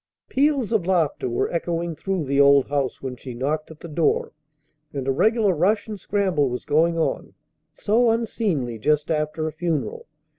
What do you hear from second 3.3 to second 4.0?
knocked at the